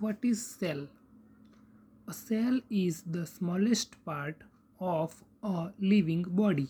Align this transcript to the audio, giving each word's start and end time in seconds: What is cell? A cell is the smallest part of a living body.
What 0.00 0.16
is 0.22 0.44
cell? 0.44 0.88
A 2.06 2.12
cell 2.12 2.60
is 2.70 3.02
the 3.02 3.26
smallest 3.26 4.04
part 4.04 4.36
of 4.80 5.24
a 5.42 5.72
living 5.80 6.22
body. 6.22 6.68